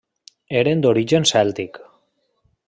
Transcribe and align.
Eren 0.61 0.81
d'origen 0.85 1.29
cèltic. 1.33 1.79